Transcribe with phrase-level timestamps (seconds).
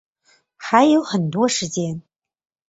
[0.57, 2.01] 还有很多时间